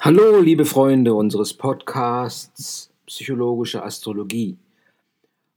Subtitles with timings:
[0.00, 4.58] Hallo, liebe Freunde unseres Podcasts Psychologische Astrologie.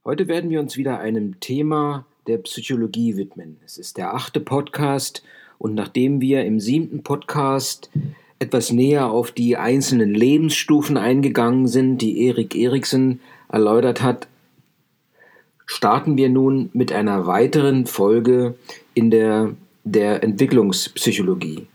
[0.04, 3.58] Heute werden wir uns wieder einem Thema der Psychologie widmen.
[3.66, 5.22] Es ist der achte Podcast
[5.58, 7.90] und nachdem wir im siebten Podcast
[8.38, 13.20] etwas näher auf die einzelnen Lebensstufen eingegangen sind, die Erik Eriksen
[13.50, 14.28] erläutert hat,
[15.66, 18.54] starten wir nun mit einer weiteren Folge
[18.94, 21.66] in der, der Entwicklungspsychologie.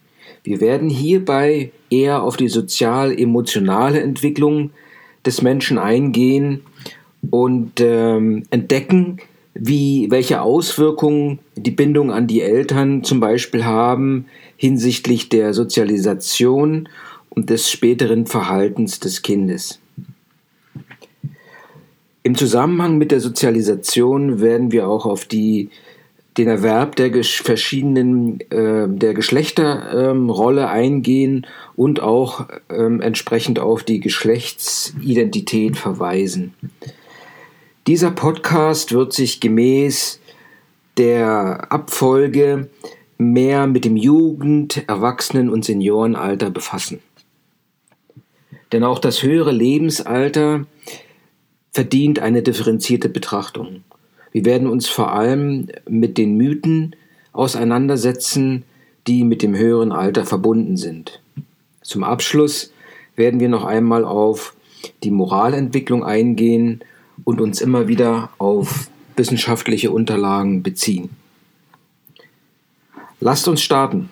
[0.43, 4.71] Wir werden hierbei eher auf die sozial-emotionale Entwicklung
[5.25, 6.61] des Menschen eingehen
[7.31, 9.19] und ähm, entdecken,
[9.53, 14.25] wie, welche Auswirkungen die Bindung an die Eltern zum Beispiel haben
[14.57, 16.89] hinsichtlich der Sozialisation
[17.29, 19.79] und des späteren Verhaltens des Kindes.
[22.23, 25.69] Im Zusammenhang mit der Sozialisation werden wir auch auf die
[26.37, 33.99] den Erwerb der verschiedenen äh, der Geschlechterrolle ähm, eingehen und auch ähm, entsprechend auf die
[33.99, 36.53] Geschlechtsidentität verweisen.
[37.85, 40.19] Dieser Podcast wird sich gemäß
[40.97, 42.69] der Abfolge
[43.17, 46.99] mehr mit dem Jugend-, Erwachsenen- und Seniorenalter befassen.
[48.71, 50.65] Denn auch das höhere Lebensalter
[51.71, 53.83] verdient eine differenzierte Betrachtung.
[54.33, 56.95] Wir werden uns vor allem mit den Mythen
[57.31, 58.63] auseinandersetzen,
[59.07, 61.21] die mit dem höheren Alter verbunden sind.
[61.83, 62.73] Zum Abschluss
[63.15, 64.55] werden wir noch einmal auf
[65.03, 66.81] die Moralentwicklung eingehen
[67.23, 71.11] und uns immer wieder auf wissenschaftliche Unterlagen beziehen.
[73.19, 74.09] Lasst uns starten.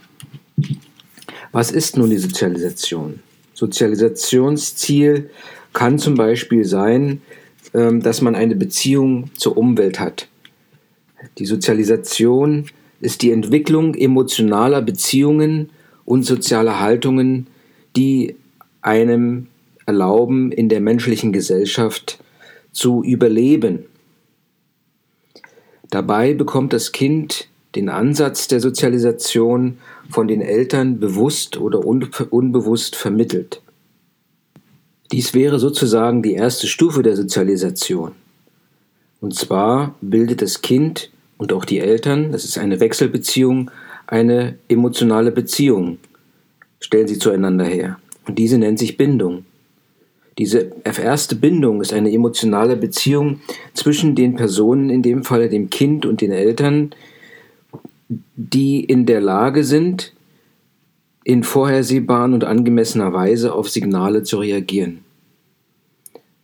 [1.51, 3.21] Was ist nun die Sozialisation?
[3.55, 5.31] Sozialisationsziel
[5.73, 7.21] kann zum Beispiel sein,
[7.73, 10.27] dass man eine Beziehung zur Umwelt hat.
[11.37, 12.65] Die Sozialisation
[12.99, 15.69] ist die Entwicklung emotionaler Beziehungen
[16.05, 17.47] und sozialer Haltungen,
[17.95, 18.35] die
[18.81, 19.47] einem
[19.85, 22.21] erlauben, in der menschlichen Gesellschaft
[22.71, 23.85] zu überleben.
[25.89, 29.77] Dabei bekommt das Kind den Ansatz der Sozialisation
[30.09, 33.61] von den Eltern bewusst oder unbewusst vermittelt.
[35.11, 38.13] Dies wäre sozusagen die erste Stufe der Sozialisation.
[39.19, 43.69] Und zwar bildet das Kind und auch die Eltern, das ist eine Wechselbeziehung,
[44.07, 45.97] eine emotionale Beziehung,
[46.79, 47.99] stellen sie zueinander her.
[48.27, 49.45] Und diese nennt sich Bindung.
[50.37, 53.41] Diese erste Bindung ist eine emotionale Beziehung
[53.73, 56.91] zwischen den Personen, in dem Falle dem Kind und den Eltern,
[58.35, 60.13] die in der Lage sind,
[61.23, 65.03] in vorhersehbaren und angemessener Weise auf Signale zu reagieren.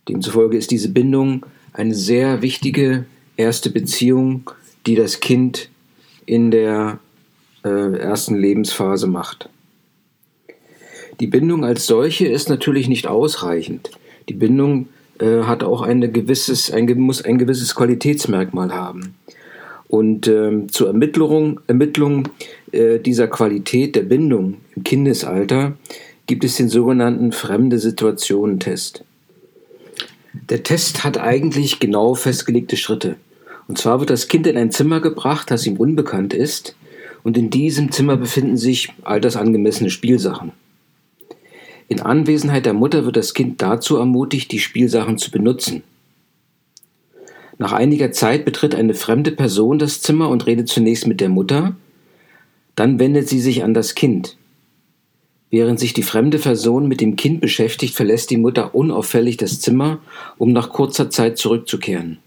[0.08, 3.04] Demzufolge ist diese Bindung eine sehr wichtige
[3.36, 4.50] erste Beziehung,
[4.86, 5.68] die das Kind
[6.26, 6.98] in der
[7.64, 9.50] äh, ersten Lebensphase macht.
[11.20, 13.90] Die Bindung als solche ist natürlich nicht ausreichend.
[14.28, 19.14] Die Bindung äh, hat auch eine gewisses, ein, muss ein gewisses Qualitätsmerkmal haben.
[19.88, 22.28] Und ähm, zur Ermittlung, Ermittlung
[22.72, 25.76] äh, dieser Qualität der Bindung im Kindesalter
[26.26, 29.04] gibt es den sogenannten Fremde Situationen-Test.
[30.50, 33.16] Der Test hat eigentlich genau festgelegte Schritte.
[33.66, 36.76] Und zwar wird das Kind in ein Zimmer gebracht, das ihm unbekannt ist,
[37.22, 40.52] und in diesem Zimmer befinden sich altersangemessene Spielsachen.
[41.88, 45.82] In Anwesenheit der Mutter wird das Kind dazu ermutigt, die Spielsachen zu benutzen.
[47.58, 51.74] Nach einiger Zeit betritt eine fremde Person das Zimmer und redet zunächst mit der Mutter,
[52.78, 54.36] dann wendet sie sich an das Kind.
[55.50, 59.98] Während sich die fremde Person mit dem Kind beschäftigt, verlässt die Mutter unauffällig das Zimmer,
[60.36, 62.18] um nach kurzer Zeit zurückzukehren.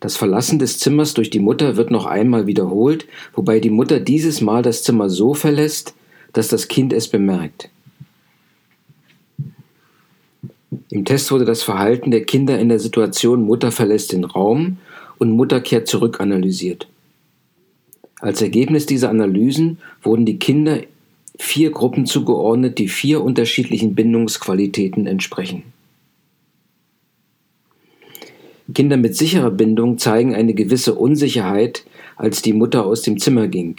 [0.00, 4.40] Das Verlassen des Zimmers durch die Mutter wird noch einmal wiederholt, wobei die Mutter dieses
[4.40, 5.94] Mal das Zimmer so verlässt,
[6.32, 7.70] dass das Kind es bemerkt.
[10.90, 14.78] Im Test wurde das Verhalten der Kinder in der Situation Mutter verlässt den Raum
[15.18, 16.88] und Mutter kehrt zurück analysiert.
[18.20, 20.80] Als Ergebnis dieser Analysen wurden die Kinder
[21.38, 25.62] vier Gruppen zugeordnet, die vier unterschiedlichen Bindungsqualitäten entsprechen.
[28.74, 31.84] Kinder mit sicherer Bindung zeigen eine gewisse Unsicherheit,
[32.16, 33.76] als die Mutter aus dem Zimmer ging.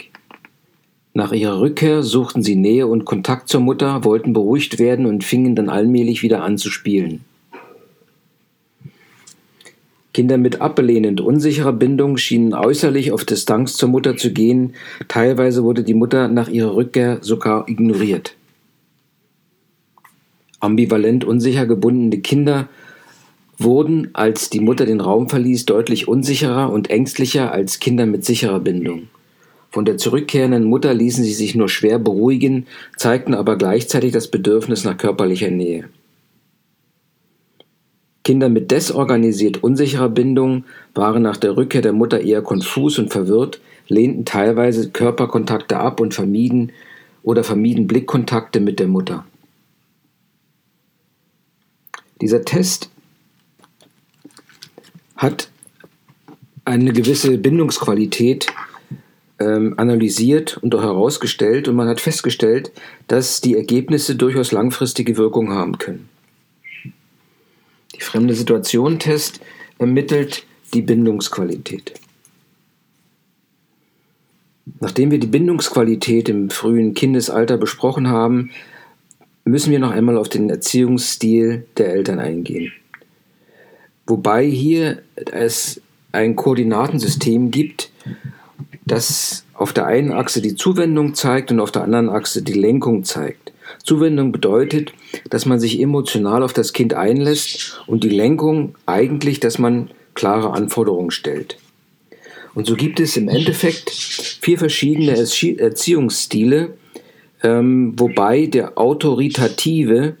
[1.12, 5.54] Nach ihrer Rückkehr suchten sie Nähe und Kontakt zur Mutter, wollten beruhigt werden und fingen
[5.54, 7.24] dann allmählich wieder an zu spielen.
[10.12, 14.74] Kinder mit ablehnend unsicherer Bindung schienen äußerlich auf Distanz zur Mutter zu gehen,
[15.06, 18.34] teilweise wurde die Mutter nach ihrer Rückkehr sogar ignoriert.
[20.58, 22.68] Ambivalent unsicher gebundene Kinder
[23.56, 28.60] wurden, als die Mutter den Raum verließ, deutlich unsicherer und ängstlicher als Kinder mit sicherer
[28.60, 29.08] Bindung.
[29.70, 32.66] Von der zurückkehrenden Mutter ließen sie sich nur schwer beruhigen,
[32.96, 35.84] zeigten aber gleichzeitig das Bedürfnis nach körperlicher Nähe.
[38.30, 40.62] Kinder mit desorganisiert unsicherer Bindung
[40.94, 46.14] waren nach der Rückkehr der Mutter eher konfus und verwirrt, lehnten teilweise Körperkontakte ab und
[46.14, 46.70] vermieden
[47.24, 49.24] oder vermieden Blickkontakte mit der Mutter.
[52.20, 52.92] Dieser Test
[55.16, 55.50] hat
[56.64, 58.46] eine gewisse Bindungsqualität
[59.40, 62.70] ähm, analysiert und auch herausgestellt und man hat festgestellt,
[63.08, 66.08] dass die Ergebnisse durchaus langfristige Wirkung haben können.
[68.00, 69.40] Die fremde Situation-Test
[69.78, 71.92] ermittelt die Bindungsqualität.
[74.80, 78.50] Nachdem wir die Bindungsqualität im frühen Kindesalter besprochen haben,
[79.44, 82.72] müssen wir noch einmal auf den Erziehungsstil der Eltern eingehen.
[84.06, 85.82] Wobei hier es
[86.12, 87.90] ein Koordinatensystem gibt,
[88.86, 93.04] das auf der einen Achse die Zuwendung zeigt und auf der anderen Achse die Lenkung
[93.04, 93.52] zeigt.
[93.84, 94.92] Zuwendung bedeutet,
[95.30, 100.52] dass man sich emotional auf das Kind einlässt und die Lenkung eigentlich, dass man klare
[100.52, 101.56] Anforderungen stellt.
[102.54, 106.74] Und so gibt es im Endeffekt vier verschiedene Erziehungsstile,
[107.42, 110.16] ähm, wobei der autoritative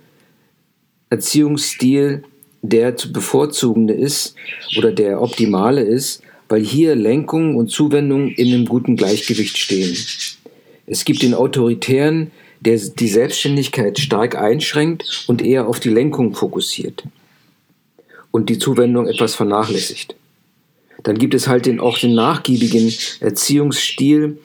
[1.10, 2.22] Erziehungsstil
[2.62, 4.34] der zu bevorzugende ist
[4.76, 9.96] oder der optimale ist, weil hier Lenkung und Zuwendung in einem guten Gleichgewicht stehen.
[10.86, 12.30] Es gibt den autoritären,
[12.60, 17.04] der die Selbstständigkeit stark einschränkt und eher auf die Lenkung fokussiert
[18.30, 20.14] und die Zuwendung etwas vernachlässigt.
[21.02, 24.38] Dann gibt es halt den, auch den nachgiebigen Erziehungsstil,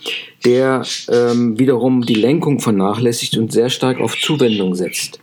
[0.46, 5.20] der ähm, wiederum die Lenkung vernachlässigt und sehr stark auf Zuwendung setzt.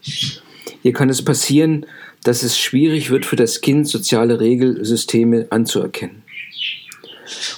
[0.82, 1.86] Hier kann es passieren,
[2.24, 6.21] dass es schwierig wird für das Kind, soziale Regelsysteme anzuerkennen.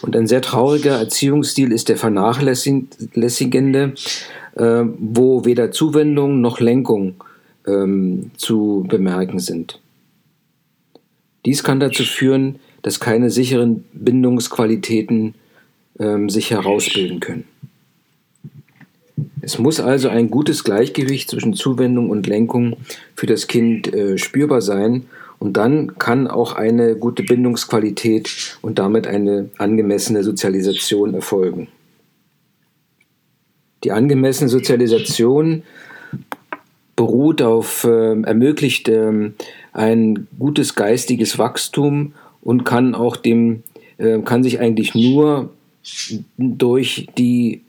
[0.02, 3.94] Und ein sehr trauriger Erziehungsstil ist der vernachlässigende,
[4.54, 7.14] äh, wo weder Zuwendung noch Lenkung
[7.66, 9.80] ähm, zu bemerken sind.
[11.44, 15.34] Dies kann dazu führen, dass keine sicheren Bindungsqualitäten
[15.98, 17.44] ähm, sich herausbilden können.
[19.40, 22.76] Es muss also ein gutes Gleichgewicht zwischen Zuwendung und Lenkung
[23.14, 25.04] für das Kind äh, spürbar sein
[25.44, 31.68] und dann kann auch eine gute Bindungsqualität und damit eine angemessene Sozialisation erfolgen.
[33.84, 35.62] Die angemessene Sozialisation
[36.96, 39.32] beruht auf, äh, ermöglicht äh,
[39.74, 43.64] ein gutes geistiges Wachstum und kann auch dem,
[43.98, 45.50] äh, kann sich eigentlich nur
[46.38, 47.60] durch die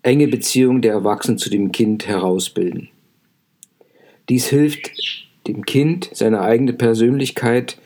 [0.00, 2.88] enge Beziehung der Erwachsenen zu dem Kind herausbilden.
[4.30, 4.90] Dies hilft
[5.46, 7.78] dem Kind, seine eigene Persönlichkeit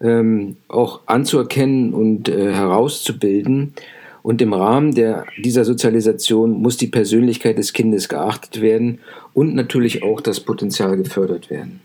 [0.00, 3.74] ähm, auch anzuerkennen und äh, herauszubilden.
[4.22, 8.98] Und im Rahmen der, dieser Sozialisation muss die Persönlichkeit des Kindes geachtet werden
[9.32, 11.80] und natürlich auch das Potenzial gefördert werden.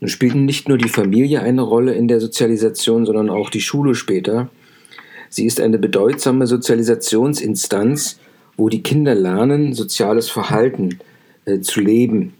[0.00, 3.94] Nun spielt nicht nur die Familie eine Rolle in der Sozialisation, sondern auch die Schule
[3.94, 4.48] später.
[5.28, 8.18] Sie ist eine bedeutsame Sozialisationsinstanz,
[8.56, 10.98] wo die Kinder lernen, soziales Verhalten
[11.44, 12.34] äh, zu leben.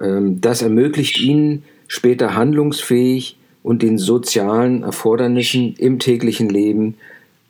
[0.00, 6.94] Ähm, das ermöglicht ihnen, später handlungsfähig und den sozialen Erfordernissen im täglichen Leben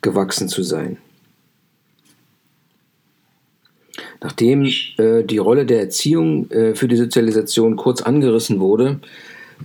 [0.01, 0.97] gewachsen zu sein.
[4.21, 4.65] Nachdem
[4.97, 8.99] äh, die Rolle der Erziehung äh, für die Sozialisation kurz angerissen wurde,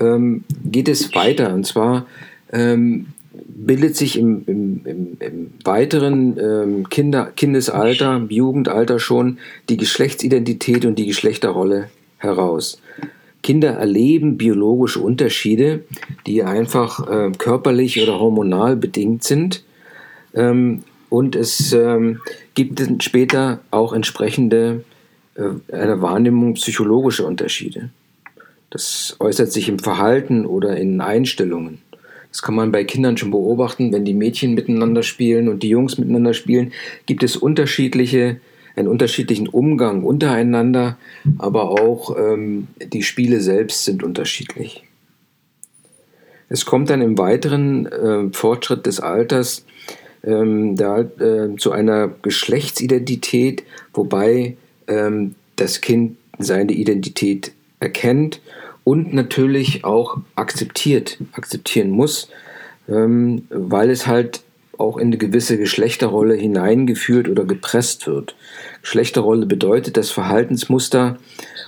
[0.01, 1.55] ähm, geht es weiter.
[1.55, 2.07] Und zwar
[2.53, 10.85] ähm, bildet sich im, im, im, im weiteren ähm, Kinder, Kindesalter, Jugendalter schon die Geschlechtsidentität
[10.85, 11.89] und die Geschlechterrolle
[12.25, 12.81] heraus.
[13.43, 15.85] Kinder erleben biologische Unterschiede,
[16.27, 19.65] die einfach äh, körperlich oder hormonal bedingt sind.
[20.35, 22.21] Ähm, und es ähm,
[22.55, 24.83] gibt später auch entsprechende
[25.35, 27.91] äh, einer Wahrnehmung psychologische Unterschiede.
[28.71, 31.79] Das äußert sich im Verhalten oder in Einstellungen.
[32.33, 35.99] Das kann man bei Kindern schon beobachten, wenn die Mädchen miteinander spielen und die Jungs
[35.99, 36.73] miteinander spielen,
[37.07, 38.41] gibt es unterschiedliche,
[38.77, 40.99] einen unterschiedlichen Umgang untereinander,
[41.39, 44.85] aber auch ähm, die Spiele selbst sind unterschiedlich.
[46.49, 49.65] Es kommt dann im weiteren äh, Fortschritt des Alters
[50.25, 58.41] ähm, da, äh, zu einer Geschlechtsidentität, wobei ähm, das Kind seine Identität erkennt
[58.83, 62.29] und natürlich auch akzeptiert, akzeptieren muss,
[62.89, 64.43] ähm, weil es halt
[64.79, 68.37] auch in eine gewisse Geschlechterrolle hineingeführt oder gepresst wird.
[68.83, 71.19] Geschlechterrolle bedeutet, dass Verhaltensmuster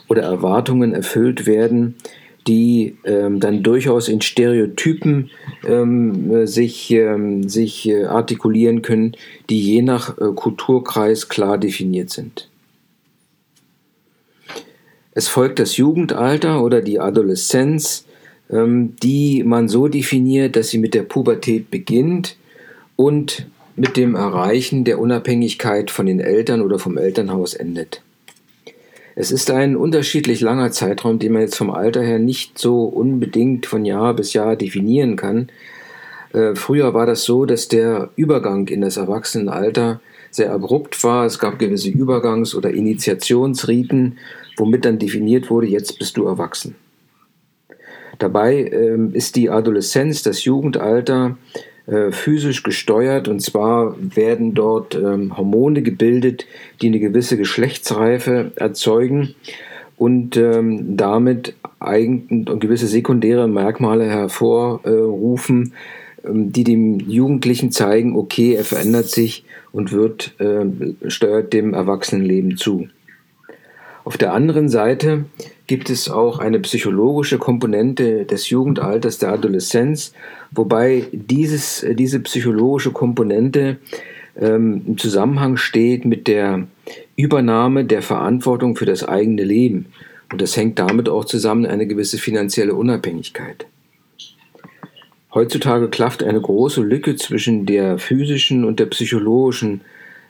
[0.09, 1.97] oder Erwartungen erfüllt werden,
[2.47, 5.31] die ähm, dann durchaus in Stereotypen
[5.67, 9.17] ähm, sich, ähm, sich äh, artikulieren können,
[9.51, 12.49] die je nach äh, Kulturkreis klar definiert sind.
[15.13, 18.07] Es folgt das Jugendalter oder die Adoleszenz,
[18.51, 22.37] ähm, die man so definiert, dass sie mit der Pubertät beginnt
[22.97, 28.03] und mit dem Erreichen der Unabhängigkeit von den Eltern oder vom Elternhaus endet.
[29.15, 33.67] Es ist ein unterschiedlich langer Zeitraum, den man jetzt vom Alter her nicht so unbedingt
[33.67, 35.49] von Jahr bis Jahr definieren kann.
[36.33, 40.00] Äh, früher war das so, dass der Übergang in das Erwachsenenalter
[40.31, 41.25] sehr abrupt war.
[41.25, 44.19] Es gab gewisse Übergangs- oder Initiationsriten,
[44.59, 46.75] womit dann definiert wurde, jetzt bist du erwachsen.
[48.19, 51.38] Dabei ähm, ist die Adoleszenz, das Jugendalter,
[51.87, 56.47] äh, physisch gesteuert und zwar werden dort ähm, Hormone gebildet,
[56.83, 59.35] die eine gewisse Geschlechtsreife erzeugen
[59.97, 65.75] und ähm, damit eigen, gewisse sekundäre Merkmale hervorrufen,
[66.25, 70.64] ähm, die dem Jugendlichen zeigen, okay, er verändert sich und wird, äh,
[71.09, 72.88] steuert dem Erwachsenenleben zu.
[74.05, 75.25] Auf der anderen Seite
[75.67, 80.13] gibt es auch eine psychologische Komponente des Jugendalters, der Adoleszenz,
[80.53, 83.79] wobei dieses, diese psychologische Komponente
[84.39, 86.67] ähm, im Zusammenhang steht mit der
[87.17, 89.87] Übernahme der Verantwortung für das eigene Leben.
[90.31, 93.67] Und das hängt damit auch zusammen eine gewisse finanzielle Unabhängigkeit.
[95.33, 99.83] Heutzutage klafft eine große Lücke zwischen der physischen und der psychologischen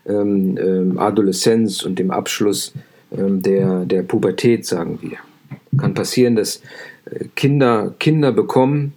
[0.06, 2.82] ähm, ähm, Adoleszenz und dem Abschluss ähm,
[3.16, 5.18] der, der Pubertät, sagen wir.
[5.78, 6.62] Kann passieren, dass
[7.10, 8.92] äh, Kinder Kinder bekommen,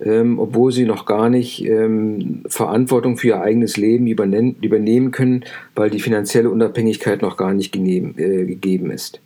[0.00, 5.90] ähm, obwohl sie noch gar nicht ähm, Verantwortung für ihr eigenes Leben übernehmen können, weil
[5.90, 9.20] die finanzielle Unabhängigkeit noch gar nicht gegeben, äh, gegeben ist.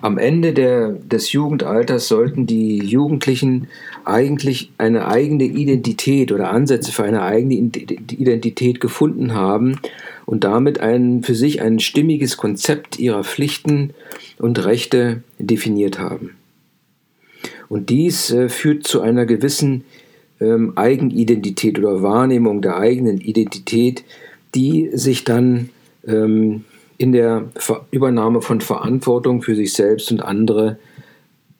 [0.00, 3.66] Am Ende der, des Jugendalters sollten die Jugendlichen
[4.04, 9.80] eigentlich eine eigene Identität oder Ansätze für eine eigene Identität gefunden haben
[10.24, 13.90] und damit ein, für sich ein stimmiges Konzept ihrer Pflichten
[14.38, 16.36] und Rechte definiert haben.
[17.68, 19.84] Und dies äh, führt zu einer gewissen
[20.40, 24.04] ähm, Eigenidentität oder Wahrnehmung der eigenen Identität,
[24.54, 25.70] die sich dann
[26.06, 26.64] ähm,
[26.98, 27.44] in der
[27.92, 30.78] Übernahme von Verantwortung für sich selbst und andere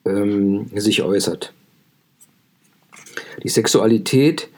[0.04, 1.52] ähm, sich äußert.
[3.42, 4.48] Die Sexualität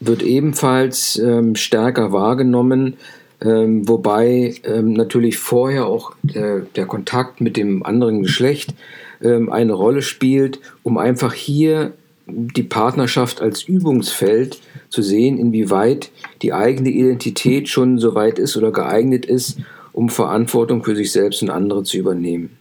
[0.00, 2.94] wird ebenfalls ähm, stärker wahrgenommen,
[3.40, 8.74] ähm, wobei ähm, natürlich vorher auch der, der, Kontakt mit dem anderen Geschlecht
[9.22, 11.94] ähm, eine Rolle spielt, um einfach hier
[12.26, 16.10] die Partnerschaft als Übungsfeld zu sehen, inwieweit
[16.42, 19.58] die eigene Identität schon so weit ist oder geeignet ist,
[19.98, 22.56] um Verantwortung für sich selbst und andere zu übernehmen.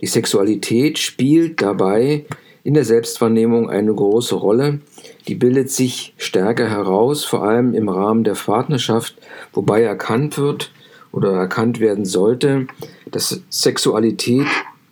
[0.00, 2.24] Die Sexualität spielt dabei
[2.62, 4.80] in der Selbstwahrnehmung eine große Rolle.
[5.28, 9.14] Die bildet sich stärker heraus, vor allem im Rahmen der Partnerschaft,
[9.52, 10.72] wobei erkannt wird
[11.12, 12.66] oder erkannt werden sollte,
[13.10, 14.46] dass Sexualität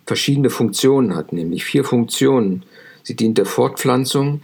[0.05, 2.65] verschiedene Funktionen hat, nämlich vier Funktionen.
[3.01, 4.41] Sie dient der Fortpflanzung,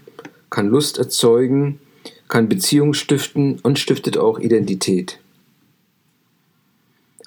[0.50, 1.80] kann Lust erzeugen,
[2.28, 5.20] kann Beziehung stiften und stiftet auch Identität.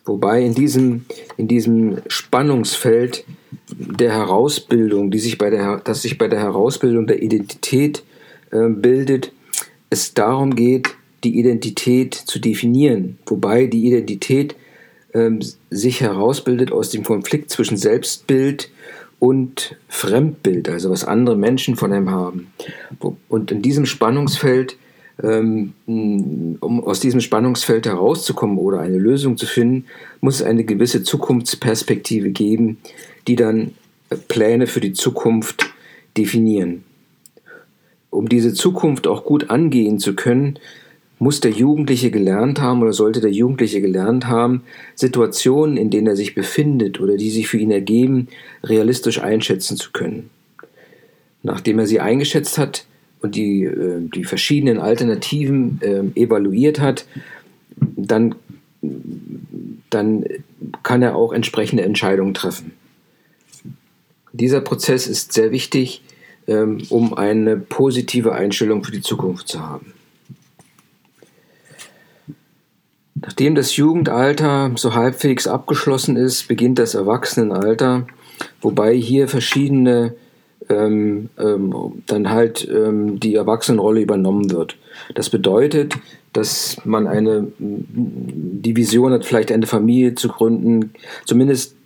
[0.04, 1.04] Wobei in diesem,
[1.36, 3.24] in diesem Spannungsfeld
[3.70, 8.02] der Herausbildung, die sich bei der, das sich bei der Herausbildung der Identität
[8.50, 9.32] äh, bildet,
[9.90, 13.18] es darum geht, die Identität zu definieren.
[13.26, 14.56] Wobei die Identität
[15.14, 15.40] ähm,
[15.70, 18.70] sich herausbildet aus dem Konflikt zwischen Selbstbild
[19.18, 22.52] und Fremdbild, also was andere Menschen von einem haben.
[23.28, 24.76] Und in diesem Spannungsfeld
[25.22, 29.84] um aus diesem Spannungsfeld herauszukommen oder eine Lösung zu finden,
[30.20, 32.78] muss es eine gewisse Zukunftsperspektive geben,
[33.28, 33.72] die dann
[34.10, 35.72] äh, Pläne für die Zukunft
[36.16, 36.82] definieren.
[38.10, 40.58] Um diese Zukunft auch gut angehen zu können,
[41.18, 44.64] muss der Jugendliche gelernt haben oder sollte der Jugendliche gelernt haben,
[44.96, 48.26] Situationen, in denen er sich befindet oder die sich für ihn ergeben,
[48.64, 50.30] realistisch einschätzen zu können.
[51.44, 52.86] Nachdem er sie eingeschätzt hat,
[53.22, 57.06] und die, äh, die verschiedenen Alternativen äh, evaluiert hat,
[57.76, 58.34] dann,
[59.90, 60.24] dann
[60.82, 62.72] kann er auch entsprechende Entscheidungen treffen.
[64.32, 66.02] Dieser Prozess ist sehr wichtig,
[66.46, 69.92] ähm, um eine positive Einstellung für die Zukunft zu haben.
[73.14, 78.06] Nachdem das Jugendalter so halbwegs abgeschlossen ist, beginnt das Erwachsenenalter,
[78.60, 80.16] wobei hier verschiedene
[80.68, 84.76] ähm, ähm, dann halt ähm, die Erwachsenenrolle übernommen wird.
[85.14, 85.94] Das bedeutet,
[86.32, 90.92] dass man eine die Vision hat, vielleicht eine Familie zu gründen,
[91.24, 91.76] zumindest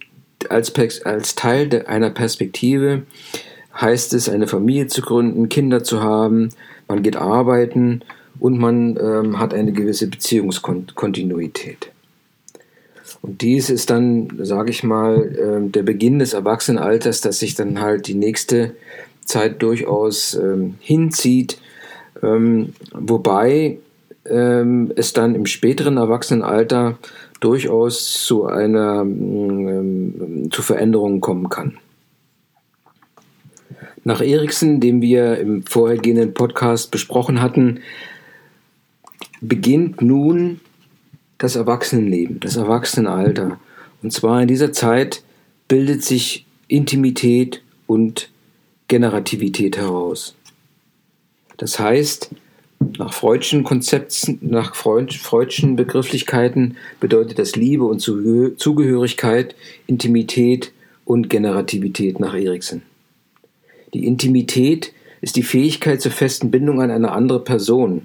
[0.49, 0.73] als,
[1.05, 3.03] als Teil de, einer Perspektive
[3.75, 6.51] heißt es, eine Familie zu gründen, Kinder zu haben,
[6.89, 8.03] man geht arbeiten
[8.39, 11.91] und man ähm, hat eine gewisse Beziehungskontinuität.
[13.23, 17.81] Und dies ist dann, sage ich mal, äh, der Beginn des Erwachsenenalters, das sich dann
[17.81, 18.73] halt die nächste
[19.25, 21.59] Zeit durchaus ähm, hinzieht,
[22.23, 23.79] ähm, wobei
[24.29, 26.99] ähm, es dann im späteren Erwachsenenalter
[27.41, 31.79] durchaus zu einer ähm, zu Veränderungen kommen kann.
[34.05, 37.81] Nach Eriksen, den wir im vorhergehenden Podcast besprochen hatten,
[39.41, 40.61] beginnt nun
[41.39, 43.61] das Erwachsenenleben, das Erwachsenenalter.
[44.03, 45.23] Und zwar in dieser Zeit
[45.69, 48.31] bildet sich Intimität und
[48.89, 50.35] Generativität heraus.
[51.57, 52.31] Das heißt,
[52.99, 59.55] nach Freudschen Konzepten, nach Freudschen Begrifflichkeiten bedeutet das Liebe und Zugehörigkeit,
[59.87, 60.73] Intimität
[61.05, 62.83] und Generativität nach Eriksen.
[63.95, 68.03] Die Intimität ist die Fähigkeit zur festen Bindung an eine andere Person,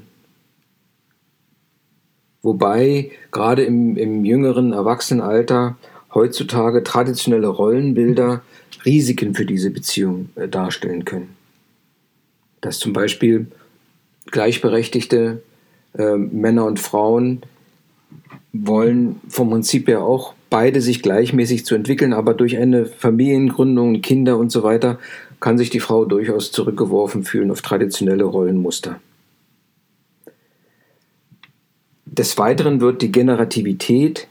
[2.42, 5.78] Wobei gerade im, im jüngeren Erwachsenenalter
[6.14, 8.42] heutzutage traditionelle Rollenbilder
[8.86, 11.36] Risiken für diese Beziehung äh, darstellen können.
[12.62, 13.48] Dass zum Beispiel
[14.32, 15.42] gleichberechtigte
[15.98, 17.44] äh, Männer und Frauen
[18.54, 24.38] wollen vom Prinzip her auch beide sich gleichmäßig zu entwickeln, aber durch eine Familiengründung, Kinder
[24.38, 25.00] und so weiter
[25.40, 29.00] kann sich die Frau durchaus zurückgeworfen fühlen auf traditionelle Rollenmuster.
[32.12, 34.28] Des Weiteren wird die Generativität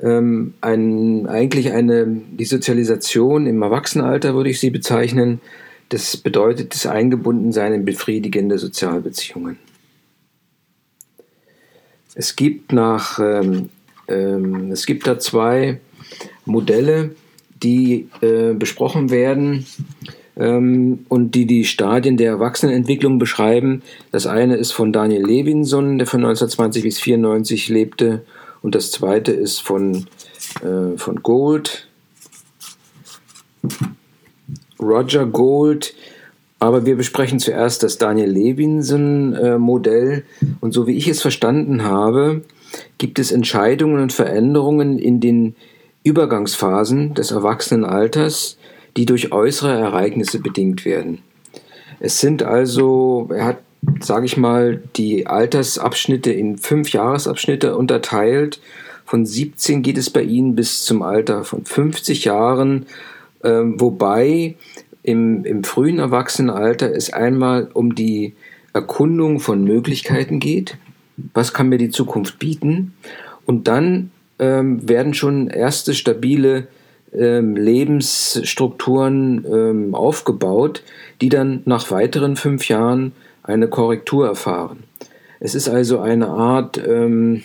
[0.00, 5.40] ähm, ein, eigentlich eine, die Sozialisation im Erwachsenenalter, würde ich sie bezeichnen.
[5.90, 9.58] Das bedeutet das Eingebundensein in befriedigende Sozialbeziehungen.
[12.14, 13.68] Es gibt nach, ähm,
[14.08, 15.80] ähm, es gibt da zwei
[16.46, 17.14] Modelle,
[17.62, 19.66] die äh, besprochen werden
[20.38, 23.82] ähm, und die die Stadien der Erwachsenenentwicklung beschreiben.
[24.12, 28.22] Das eine ist von Daniel Levinson, der von 1920 bis 1994 lebte,
[28.62, 30.06] und das zweite ist von,
[30.62, 31.88] äh, von Gold,
[34.80, 35.94] Roger Gold.
[36.60, 40.24] Aber wir besprechen zuerst das Daniel Levinson-Modell.
[40.40, 42.42] Äh, und so wie ich es verstanden habe,
[42.98, 45.54] gibt es Entscheidungen und Veränderungen in den
[46.02, 48.58] Übergangsphasen des Erwachsenenalters,
[48.98, 51.18] die durch äußere Ereignisse bedingt werden.
[52.00, 53.58] Es sind also, er hat,
[54.00, 58.60] sage ich mal, die Altersabschnitte in fünf Jahresabschnitte unterteilt.
[59.04, 62.86] Von 17 geht es bei ihnen bis zum Alter von 50 Jahren,
[63.44, 64.56] äh, wobei
[65.04, 68.34] im, im frühen Erwachsenenalter es einmal um die
[68.72, 70.76] Erkundung von Möglichkeiten geht.
[71.34, 72.94] Was kann mir die Zukunft bieten?
[73.46, 76.66] Und dann ähm, werden schon erste stabile
[77.12, 80.82] ähm, Lebensstrukturen ähm, aufgebaut,
[81.20, 84.84] die dann nach weiteren fünf Jahren eine Korrektur erfahren.
[85.40, 87.42] Es ist also eine Art ähm,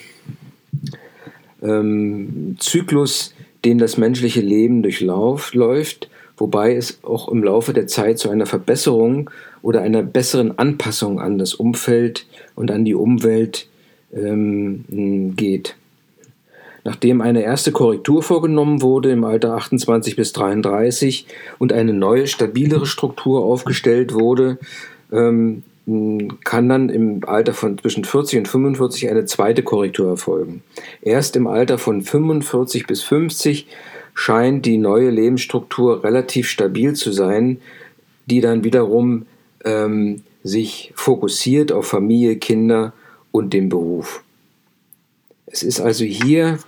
[1.62, 8.30] ähm, Zyklus, den das menschliche Leben durchläuft, wobei es auch im Laufe der Zeit zu
[8.30, 9.30] einer Verbesserung
[9.62, 13.67] oder einer besseren Anpassung an das Umfeld und an die Umwelt
[14.13, 15.76] ähm, geht.
[16.86, 21.26] Nachdem eine erste Korrektur vorgenommen wurde im Alter 28 bis 33
[21.58, 24.58] und eine neue, stabilere Struktur aufgestellt wurde,
[25.12, 25.63] ähm,
[26.43, 30.63] kann dann im Alter von zwischen 40 und 45 eine zweite Korrektur erfolgen.
[31.02, 33.67] Erst im Alter von 45 bis 50
[34.13, 37.60] scheint die neue Lebensstruktur relativ stabil zu sein,
[38.28, 39.26] die dann wiederum
[39.65, 42.93] ähm, sich fokussiert auf Familie, Kinder
[43.32, 44.24] und den Beruf.
[45.48, 46.60] Es ist also hier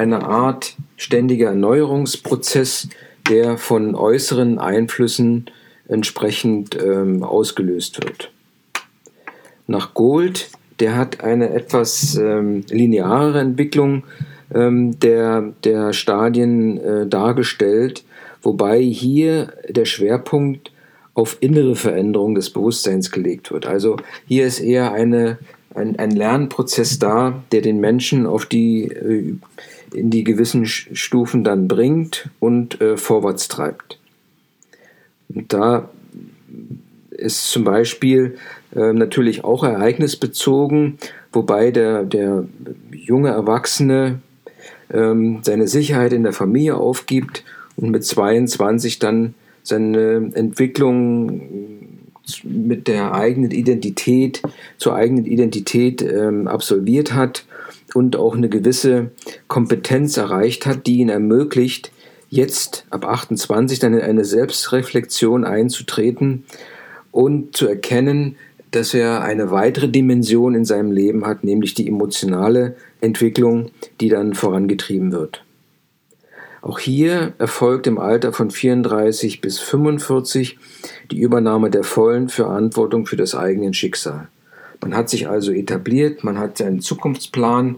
[0.00, 2.88] eine Art ständiger Erneuerungsprozess,
[3.28, 5.46] der von äußeren Einflüssen
[5.88, 8.32] entsprechend ähm, ausgelöst wird.
[9.66, 10.48] Nach Gold,
[10.80, 14.04] der hat eine etwas ähm, lineare Entwicklung
[14.54, 18.04] ähm, der, der Stadien äh, dargestellt,
[18.42, 20.72] wobei hier der Schwerpunkt
[21.12, 23.66] auf innere Veränderung des Bewusstseins gelegt wird.
[23.66, 25.38] Also hier ist eher eine,
[25.74, 29.34] ein, ein Lernprozess da, der den Menschen auf die äh,
[29.94, 33.98] in die gewissen Stufen dann bringt und äh, vorwärts treibt.
[35.28, 35.88] Und da
[37.10, 38.36] ist zum Beispiel
[38.74, 40.98] äh, natürlich auch ereignisbezogen,
[41.32, 42.44] wobei der, der
[42.92, 44.20] junge Erwachsene
[44.92, 47.44] ähm, seine Sicherheit in der Familie aufgibt
[47.76, 51.80] und mit 22 dann seine Entwicklung
[52.44, 54.42] mit der eigenen Identität
[54.78, 57.44] zur eigenen Identität ähm, absolviert hat
[57.94, 59.10] und auch eine gewisse
[59.48, 61.92] Kompetenz erreicht hat, die ihn ermöglicht,
[62.28, 66.44] jetzt ab 28 dann in eine Selbstreflexion einzutreten
[67.10, 68.36] und zu erkennen,
[68.70, 74.34] dass er eine weitere Dimension in seinem Leben hat, nämlich die emotionale Entwicklung, die dann
[74.34, 75.44] vorangetrieben wird.
[76.62, 80.58] Auch hier erfolgt im Alter von 34 bis 45
[81.10, 84.28] die Übernahme der vollen Verantwortung für das eigene Schicksal.
[84.80, 87.76] Man hat sich also etabliert, man hat seinen Zukunftsplan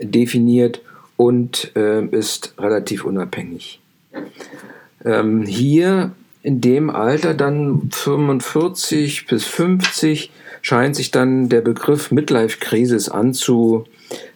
[0.00, 0.82] definiert
[1.16, 3.80] und äh, ist relativ unabhängig.
[5.04, 10.30] Ähm, hier in dem Alter dann 45 bis 50
[10.62, 13.84] scheint sich dann der Begriff Midlife-Krisis anzu,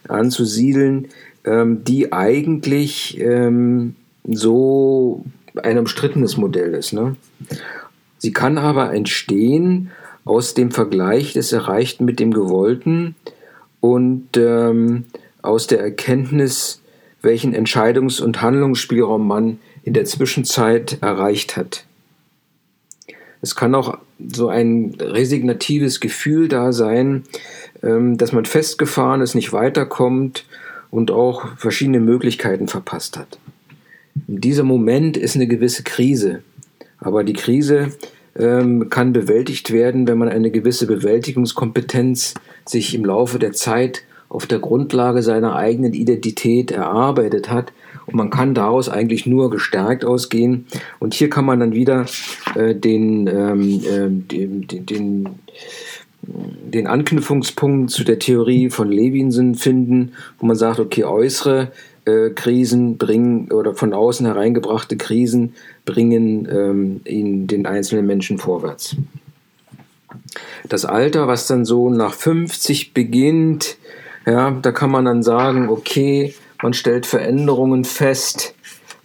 [0.07, 1.07] anzusiedeln,
[1.43, 5.25] ähm, die eigentlich ähm, so
[5.61, 6.93] ein umstrittenes Modell ist.
[6.93, 7.15] Ne?
[8.17, 9.91] Sie kann aber entstehen
[10.25, 13.15] aus dem Vergleich des Erreichten mit dem Gewollten
[13.79, 15.05] und ähm,
[15.43, 16.81] aus der Erkenntnis,
[17.21, 21.85] welchen Entscheidungs- und Handlungsspielraum man in der Zwischenzeit erreicht hat.
[23.41, 27.23] Es kann auch so ein resignatives Gefühl da sein,
[27.83, 30.45] ähm, dass man festgefahren ist, nicht weiterkommt
[30.89, 33.37] und auch verschiedene Möglichkeiten verpasst hat.
[34.15, 36.41] Dieser Moment ist eine gewisse Krise,
[36.97, 37.91] aber die Krise
[38.37, 42.33] ähm, kann bewältigt werden, wenn man eine gewisse Bewältigungskompetenz
[42.65, 47.71] sich im Laufe der Zeit auf der Grundlage seiner eigenen Identität erarbeitet hat
[48.05, 50.65] und man kann daraus eigentlich nur gestärkt ausgehen.
[50.99, 52.05] Und hier kann man dann wieder
[52.55, 55.29] äh, den, ähm, äh, den, den,
[56.21, 61.71] den Anknüpfungspunkt zu der Theorie von Levinson finden, wo man sagt, okay, äußere
[62.05, 68.95] äh, Krisen bringen oder von außen hereingebrachte Krisen bringen ähm, ihn, den einzelnen Menschen vorwärts.
[70.67, 73.77] Das Alter, was dann so nach 50 beginnt,
[74.25, 78.55] ja, da kann man dann sagen, okay, man stellt Veränderungen fest,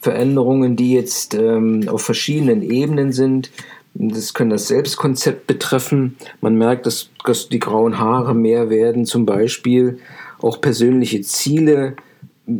[0.00, 3.50] Veränderungen, die jetzt ähm, auf verschiedenen Ebenen sind.
[3.92, 6.16] Das kann das Selbstkonzept betreffen.
[6.40, 9.98] Man merkt, dass, dass die grauen Haare mehr werden, zum Beispiel.
[10.40, 11.96] Auch persönliche Ziele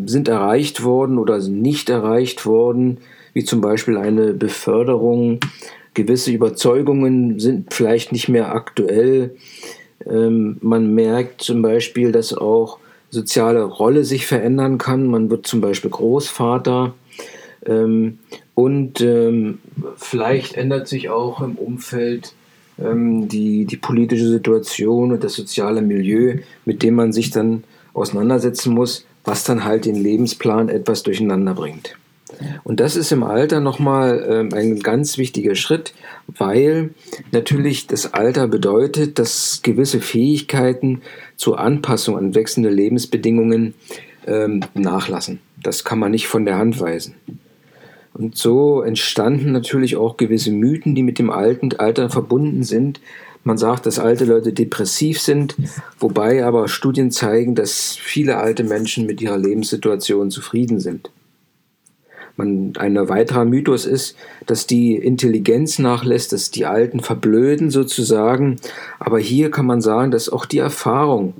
[0.07, 2.99] sind erreicht worden oder nicht erreicht worden,
[3.33, 5.41] wie zum Beispiel eine Beförderung.
[5.95, 9.37] Gewisse Überzeugungen sind vielleicht nicht mehr aktuell.
[10.07, 12.79] Ähm, man merkt zum Beispiel, dass auch
[13.11, 15.07] soziale Rolle sich verändern kann.
[15.07, 16.95] Man wird zum Beispiel Großvater
[17.67, 18.19] ähm,
[18.55, 19.59] und ähm,
[19.97, 22.35] vielleicht ändert sich auch im Umfeld
[22.79, 28.73] ähm, die, die politische Situation und das soziale Milieu, mit dem man sich dann auseinandersetzen
[28.73, 31.97] muss, was dann halt den Lebensplan etwas durcheinander bringt.
[32.63, 35.95] Und das ist im Alter nochmal ähm, ein ganz wichtiger Schritt,
[36.27, 36.91] weil
[37.33, 41.03] natürlich das Alter bedeutet, dass gewisse Fähigkeiten
[41.37, 43.75] zur Anpassung an wechselnde Lebensbedingungen
[44.27, 45.41] ähm, nachlassen.
[45.63, 47.15] Das kann man nicht von der Hand weisen.
[48.15, 53.01] Und so entstanden natürlich auch gewisse Mythen, die mit dem Alter verbunden sind.
[53.43, 55.57] Man sagt, dass alte Leute depressiv sind,
[55.99, 61.11] wobei aber Studien zeigen, dass viele alte Menschen mit ihrer Lebenssituation zufrieden sind.
[62.37, 68.57] Man, ein weiterer Mythos ist, dass die Intelligenz nachlässt, dass die Alten verblöden sozusagen.
[68.99, 71.35] Aber hier kann man sagen, dass auch die Erfahrung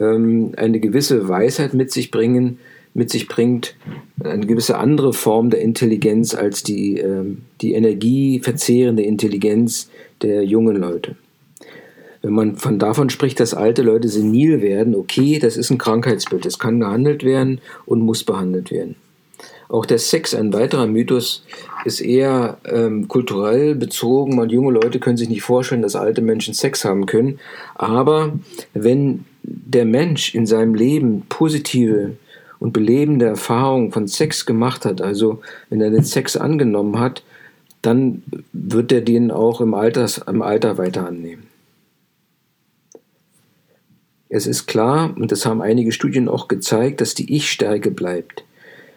[0.00, 2.58] ähm, eine gewisse Weisheit mit sich bringen,
[2.94, 3.74] mit sich bringt,
[4.22, 9.90] eine gewisse andere Form der Intelligenz als die, ähm, die energieverzehrende Intelligenz
[10.22, 11.16] der jungen Leute.
[12.28, 16.44] Wenn man von davon spricht, dass alte Leute senil werden, okay, das ist ein Krankheitsbild,
[16.44, 18.96] das kann gehandelt werden und muss behandelt werden.
[19.70, 21.42] Auch der Sex, ein weiterer Mythos,
[21.86, 24.36] ist eher ähm, kulturell bezogen.
[24.36, 27.38] Man, junge Leute können sich nicht vorstellen, dass alte Menschen Sex haben können.
[27.76, 28.34] Aber
[28.74, 32.18] wenn der Mensch in seinem Leben positive
[32.58, 37.22] und belebende Erfahrungen von Sex gemacht hat, also wenn er den Sex angenommen hat,
[37.80, 41.47] dann wird er den auch im, Alters, im Alter weiter annehmen.
[44.28, 48.44] Es ist klar, und das haben einige Studien auch gezeigt, dass die Ich-Stärke bleibt.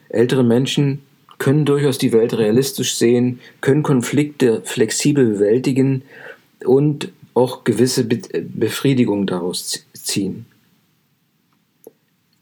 [0.09, 1.03] Ältere Menschen
[1.37, 6.03] können durchaus die Welt realistisch sehen, können Konflikte flexibel bewältigen
[6.65, 10.45] und auch gewisse Befriedigung daraus ziehen.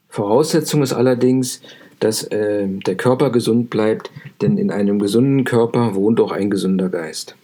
[0.10, 1.62] Voraussetzung ist allerdings,
[2.00, 4.10] dass äh, der Körper gesund bleibt,
[4.42, 7.36] denn in einem gesunden Körper wohnt auch ein gesunder Geist.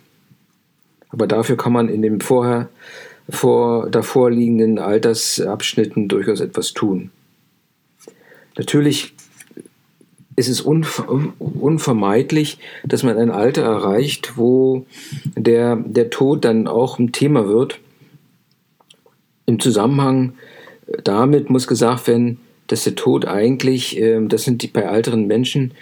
[1.10, 2.70] Aber dafür kann man in den vorher
[3.30, 7.12] vor davor liegenden Altersabschnitten durchaus etwas tun.
[8.58, 9.14] Natürlich
[10.36, 14.86] ist es unvermeidlich, dass man ein Alter erreicht, wo
[15.36, 17.80] der, der Tod dann auch ein Thema wird.
[19.46, 20.34] Im Zusammenhang
[21.04, 25.74] damit muss gesagt werden, dass der Tod eigentlich, ähm, das sind die bei älteren Menschen,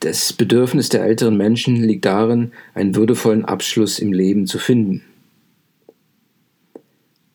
[0.00, 5.04] das Bedürfnis der älteren Menschen liegt darin, einen würdevollen Abschluss im Leben zu finden.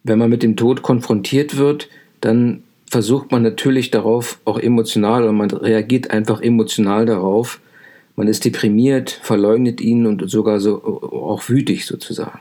[0.06, 1.90] Wenn man mit dem Tod konfrontiert wird,
[2.22, 7.60] dann versucht man natürlich darauf auch emotional oder man reagiert einfach emotional darauf.
[8.16, 12.40] Man ist deprimiert, verleugnet ihn und sogar so auch wütig sozusagen.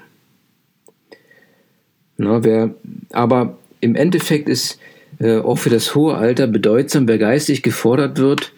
[2.18, 2.74] Na, wer,
[3.10, 4.78] aber im Endeffekt ist
[5.18, 8.52] äh, auch für das hohe Alter bedeutsam, wer geistig gefordert wird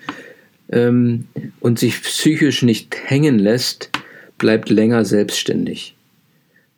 [0.69, 1.29] ähm,
[1.61, 3.91] und sich psychisch nicht hängen lässt,
[4.37, 5.96] bleibt länger selbstständig.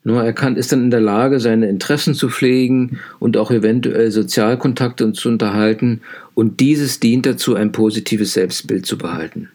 [0.08, 4.10] Nur er kann, ist dann in der Lage, seine Interessen zu pflegen und auch eventuell
[4.10, 6.00] Sozialkontakte zu unterhalten
[6.32, 9.50] und dieses dient dazu, ein positives Selbstbild zu behalten.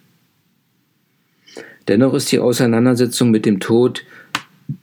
[1.88, 4.06] Dennoch ist die Auseinandersetzung mit dem Tod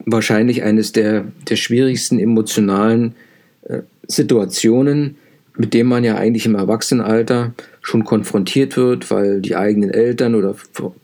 [0.06, 3.14] wahrscheinlich eines der, der schwierigsten emotionalen
[3.62, 5.18] äh, Situationen,
[5.56, 10.56] mit dem man ja eigentlich im Erwachsenenalter schon konfrontiert wird, weil die eigenen Eltern oder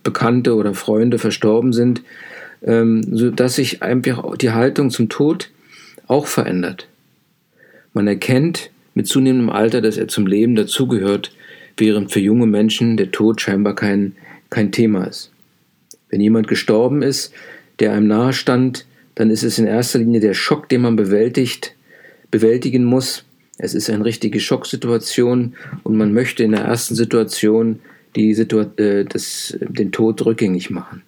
[0.02, 2.02] Bekannte oder Freunde verstorben sind,
[2.66, 5.50] ähm, sodass sich einfach die Haltung zum Tod
[6.07, 6.88] auch verändert.
[7.94, 11.33] Man erkennt mit zunehmendem Alter, dass er zum Leben dazugehört,
[11.76, 14.12] während für junge Menschen der Tod scheinbar kein,
[14.50, 15.31] kein Thema ist.
[16.11, 17.33] Wenn jemand gestorben ist,
[17.79, 21.74] der einem nahe stand, dann ist es in erster Linie der Schock, den man bewältigt,
[22.31, 23.24] bewältigen muss.
[23.59, 27.81] Es ist eine richtige Schocksituation und man möchte in der ersten Situation
[28.14, 31.02] die Situa äh, das, den Tod rückgängig machen.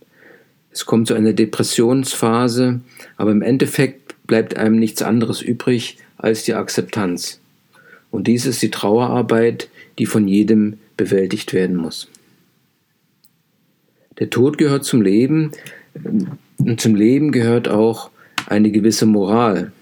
[0.71, 2.81] Es kommt zu einer Depressionsphase,
[3.17, 7.41] aber im Endeffekt bleibt einem nichts anderes übrig als die Akzeptanz.
[8.11, 12.09] Und dies ist die Trauerarbeit, die von jedem bewältigt werden muss.
[14.19, 15.53] Der Tod gehört zum Leben
[16.59, 18.11] und zum Leben gehört auch
[18.47, 19.73] eine gewisse Moral.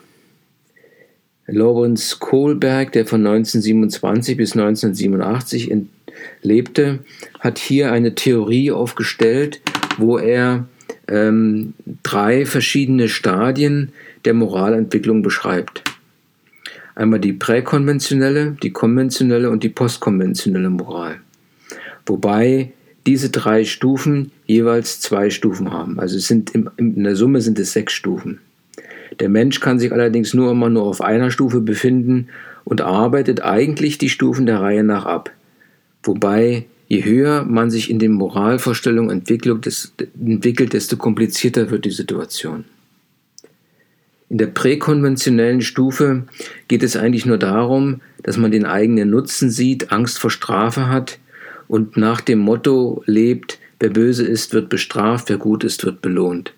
[1.46, 5.72] Lawrence Kohlberg, der von 1927 bis 1987
[6.42, 7.00] lebte,
[7.38, 9.60] hat hier eine Theorie aufgestellt,
[9.96, 10.66] wo er
[11.08, 13.92] ähm, drei verschiedene Stadien
[14.24, 15.82] der Moralentwicklung beschreibt.
[16.94, 21.16] Einmal die präkonventionelle, die konventionelle und die postkonventionelle Moral.
[22.06, 22.72] Wobei
[23.06, 26.00] diese drei Stufen jeweils zwei Stufen haben.
[26.00, 28.40] Also sind im, in der Summe sind es sechs Stufen.
[29.20, 32.28] Der Mensch kann sich allerdings nur immer nur auf einer Stufe befinden
[32.64, 35.30] und arbeitet eigentlich die Stufen der Reihe nach ab.
[36.02, 42.64] Wobei je höher man sich in den Moralvorstellungen entwickelt, desto komplizierter wird die Situation.
[44.28, 46.24] In der präkonventionellen Stufe
[46.68, 51.18] geht es eigentlich nur darum, dass man den eigenen Nutzen sieht, Angst vor Strafe hat
[51.68, 56.52] und nach dem Motto lebt, wer böse ist, wird bestraft, wer gut ist, wird belohnt.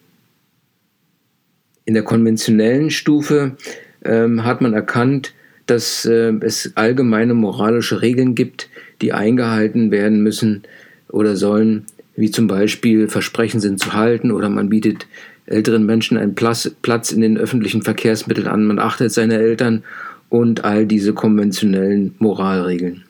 [1.84, 3.56] In der konventionellen Stufe
[4.04, 5.32] ähm, hat man erkannt,
[5.68, 8.68] dass äh, es allgemeine moralische Regeln gibt,
[9.02, 10.62] die eingehalten werden müssen
[11.08, 11.84] oder sollen,
[12.16, 15.06] wie zum Beispiel Versprechen sind zu halten oder man bietet
[15.46, 19.84] älteren Menschen einen Platz in den öffentlichen Verkehrsmitteln an, man achtet seine Eltern
[20.28, 23.04] und all diese konventionellen Moralregeln.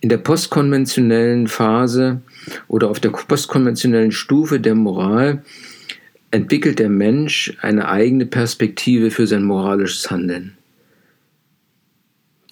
[0.00, 2.22] In der postkonventionellen Phase
[2.66, 5.42] oder auf der postkonventionellen Stufe der Moral
[6.32, 10.56] entwickelt der Mensch eine eigene Perspektive für sein moralisches Handeln.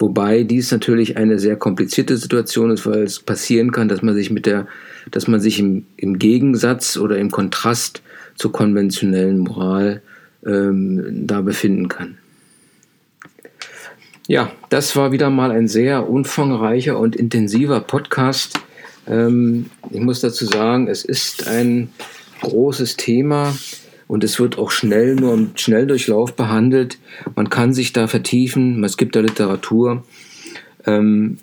[0.01, 4.31] Wobei dies natürlich eine sehr komplizierte Situation ist, weil es passieren kann, dass man sich
[4.31, 4.65] mit der,
[5.11, 8.01] dass man sich im, im Gegensatz oder im Kontrast
[8.33, 10.01] zur konventionellen Moral
[10.43, 12.17] ähm, da befinden kann.
[14.27, 18.59] Ja, das war wieder mal ein sehr umfangreicher und intensiver Podcast.
[19.07, 21.89] Ähm, ich muss dazu sagen, es ist ein
[22.41, 23.53] großes Thema
[24.11, 26.97] und es wird auch schnell nur im Schnelldurchlauf behandelt.
[27.37, 30.03] Man kann sich da vertiefen, es gibt da Literatur.
[30.85, 31.37] Ähm,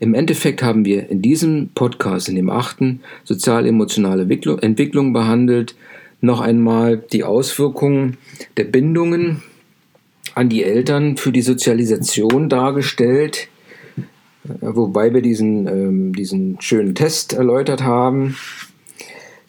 [0.00, 5.76] Im Endeffekt haben wir in diesem Podcast, in dem achten, sozial-emotionale Entwicklung behandelt,
[6.20, 8.16] noch einmal die Auswirkungen
[8.56, 9.44] der Bindungen
[10.34, 13.46] an die Eltern für die Sozialisation dargestellt,
[14.60, 18.34] wobei wir diesen, ähm, diesen schönen Test erläutert haben.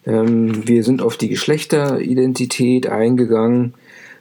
[0.05, 3.73] Ähm, wir sind auf die Geschlechteridentität eingegangen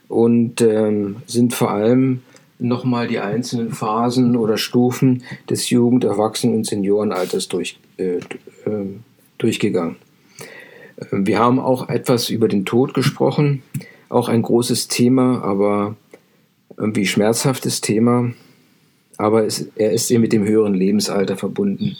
[0.07, 2.21] und ähm, sind vor allem
[2.59, 8.21] nochmal die einzelnen Phasen oder Stufen des Jugend-, Erwachsenen- und Seniorenalters durch, äh, äh,
[9.37, 9.97] durchgegangen.
[11.11, 13.63] Ähm, wir haben auch etwas über den Tod gesprochen,
[14.09, 15.95] auch ein großes Thema, aber
[16.77, 18.31] irgendwie schmerzhaftes Thema,
[19.17, 21.95] aber es, er ist eben mit dem höheren Lebensalter verbunden.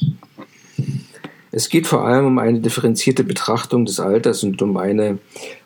[1.55, 5.19] Es geht vor allem um eine differenzierte Betrachtung des Alters und um eine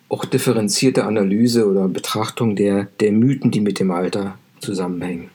[0.09, 5.29] auch differenzierte Analyse oder Betrachtung der, der Mythen, die mit dem Alter zusammenhängen.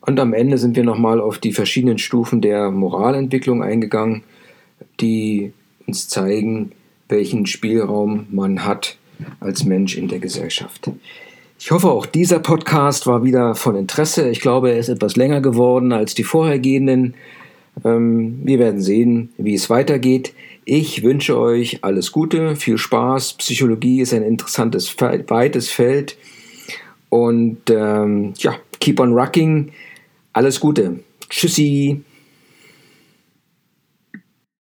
[0.00, 4.24] Und am Ende sind wir nochmal auf die verschiedenen Stufen der Moralentwicklung eingegangen,
[4.98, 5.52] die
[5.86, 6.72] uns zeigen,
[7.08, 8.96] welchen Spielraum man hat
[9.38, 10.90] als Mensch in der Gesellschaft.
[11.56, 14.28] Ich hoffe, auch dieser Podcast war wieder von Interesse.
[14.28, 17.14] Ich glaube, er ist etwas länger geworden als die vorhergehenden.
[17.84, 20.34] Ähm, wir werden sehen, wie es weitergeht.
[20.64, 23.34] Ich wünsche euch alles Gute, viel Spaß.
[23.34, 26.16] Psychologie ist ein interessantes, weites Feld.
[27.08, 29.72] Und ähm, ja, keep on rocking.
[30.32, 31.00] Alles Gute.
[31.28, 32.02] Tschüssi.